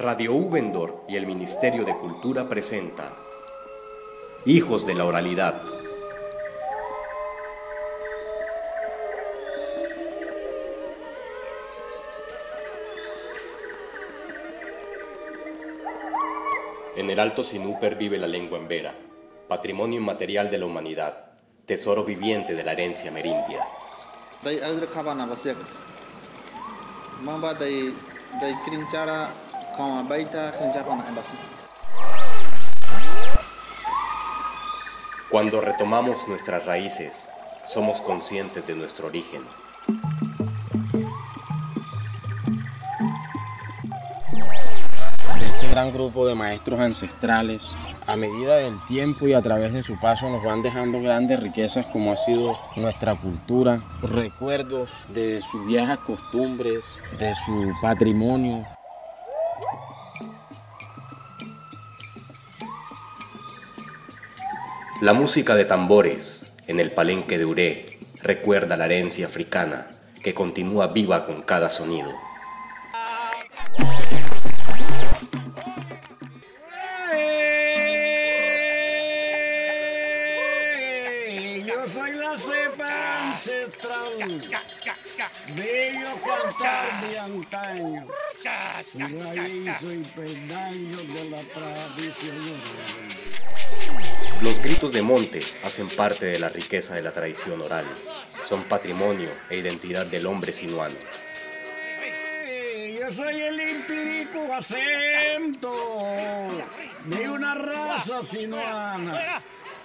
[0.00, 3.12] Radio Ubendor y el Ministerio de Cultura presenta
[4.46, 5.60] Hijos de la Oralidad.
[16.96, 18.94] En el Alto Sinú vive la lengua embera,
[19.48, 21.32] patrimonio inmaterial de la humanidad,
[21.66, 23.66] tesoro viviente de la herencia merindia.
[35.30, 37.28] Cuando retomamos nuestras raíces,
[37.64, 39.42] somos conscientes de nuestro origen.
[45.40, 47.62] Este gran grupo de maestros ancestrales,
[48.08, 51.86] a medida del tiempo y a través de su paso, nos van dejando grandes riquezas
[51.86, 58.66] como ha sido nuestra cultura, recuerdos de sus viejas costumbres, de su patrimonio.
[65.00, 69.86] La música de tambores en el palenque de Uré recuerda la herencia africana
[70.22, 72.10] que continúa viva con cada sonido.
[85.56, 88.06] Bello cantar de antaño,
[88.94, 93.19] raíz y de la tradición
[94.42, 97.84] Los gritos de monte hacen parte de la riqueza de la tradición oral.
[98.42, 100.94] Son patrimonio e identidad del hombre sinuano.
[102.98, 105.98] Yo soy el empírico acento
[107.04, 109.42] de una raza sinuana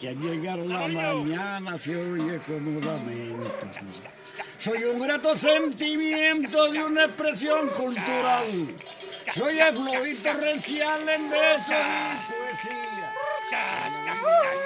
[0.00, 2.80] que al llegar la mañana se oye como.
[4.58, 8.74] Soy un grato sentimiento de una expresión cultural.
[9.34, 12.35] Soy el fluido torrencial en besos
[13.48, 14.50] y poesía.
[14.50, 14.65] De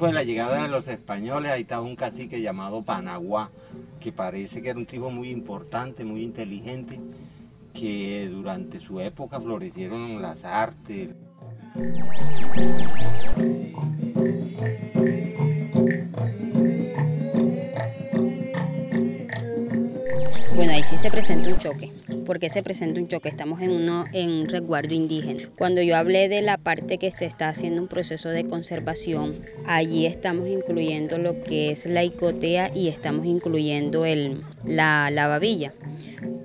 [0.00, 3.50] tiempo de la llegada de los españoles, ahí estaba un cacique llamado Panaguá,
[4.00, 6.98] que parece que era un tipo muy importante, muy inteligente,
[7.74, 11.14] que durante su época florecieron las artes.
[20.54, 21.92] Bueno, ahí sí se presenta un choque.
[22.26, 23.28] ¿Por qué se presenta un choque?
[23.28, 25.48] Estamos en, uno, en un resguardo indígena.
[25.56, 30.06] Cuando yo hablé de la parte que se está haciendo un proceso de conservación, allí
[30.06, 35.72] estamos incluyendo lo que es la icotea y estamos incluyendo el, la, la babilla.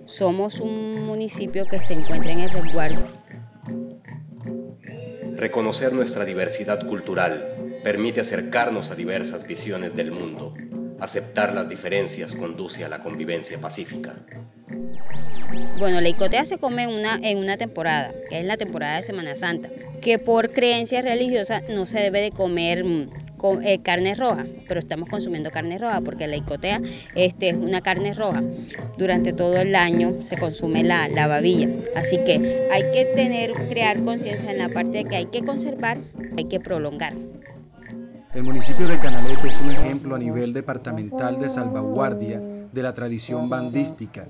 [0.05, 3.07] Somos un municipio que se encuentra en el resguardo.
[5.35, 10.53] Reconocer nuestra diversidad cultural permite acercarnos a diversas visiones del mundo.
[10.99, 14.15] Aceptar las diferencias conduce a la convivencia pacífica.
[15.77, 19.35] Bueno, la icotea se come una, en una temporada, que es la temporada de Semana
[19.35, 19.69] Santa,
[20.01, 23.09] que por creencias religiosas no se debe de comer mm,
[23.63, 26.81] eh, carne roja, pero estamos consumiendo carne roja porque la icotea
[27.13, 28.41] este, es una carne roja.
[28.97, 34.01] Durante todo el año se consume la, la babilla, así que hay que tener, crear
[34.03, 35.99] conciencia en la parte de que hay que conservar,
[36.37, 37.13] hay que prolongar.
[38.35, 43.49] El municipio de Canalete es un ejemplo a nivel departamental de salvaguardia de la tradición
[43.49, 44.27] bandística,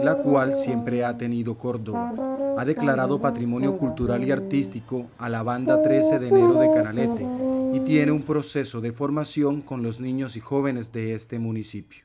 [0.00, 2.54] la cual siempre ha tenido Córdoba.
[2.56, 7.26] Ha declarado patrimonio cultural y artístico a la banda 13 de enero de Canalete
[7.74, 12.04] y tiene un proceso de formación con los niños y jóvenes de este municipio.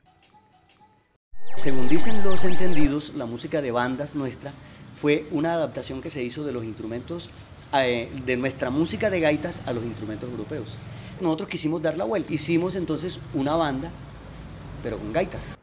[1.54, 4.50] Según dicen los entendidos, la música de bandas nuestra
[5.00, 7.30] fue una adaptación que se hizo de los instrumentos,
[7.72, 10.76] eh, de nuestra música de gaitas a los instrumentos europeos.
[11.24, 13.90] Nosotros quisimos dar la vuelta, hicimos entonces una banda,
[14.82, 15.56] pero con gaitas.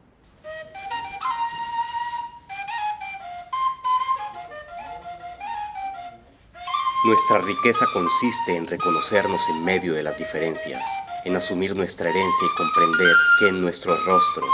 [7.04, 10.84] Nuestra riqueza consiste en reconocernos en medio de las diferencias,
[11.24, 14.50] en asumir nuestra herencia y comprender que en nuestros rostros,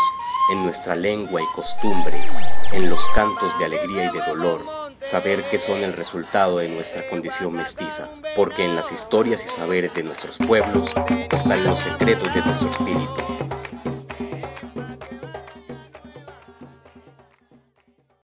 [0.52, 4.78] en nuestra lengua y costumbres, en los cantos de alegría y de dolor,
[5.08, 9.94] saber que son el resultado de nuestra condición mestiza, porque en las historias y saberes
[9.94, 10.94] de nuestros pueblos
[11.32, 13.25] están los secretos de nuestro espíritu,